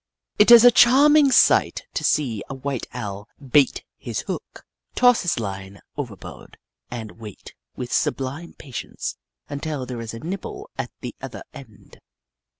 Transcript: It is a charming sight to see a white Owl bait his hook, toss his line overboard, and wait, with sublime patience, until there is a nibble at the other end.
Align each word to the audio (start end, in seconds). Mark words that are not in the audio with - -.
It 0.39 0.49
is 0.49 0.65
a 0.65 0.71
charming 0.71 1.31
sight 1.31 1.83
to 1.93 2.03
see 2.03 2.41
a 2.49 2.55
white 2.55 2.87
Owl 2.91 3.29
bait 3.39 3.83
his 3.99 4.21
hook, 4.21 4.65
toss 4.95 5.21
his 5.21 5.39
line 5.39 5.79
overboard, 5.95 6.57
and 6.89 7.19
wait, 7.19 7.53
with 7.75 7.93
sublime 7.93 8.53
patience, 8.57 9.17
until 9.47 9.85
there 9.85 10.01
is 10.01 10.15
a 10.15 10.19
nibble 10.19 10.71
at 10.75 10.89
the 11.01 11.13
other 11.21 11.43
end. 11.53 11.99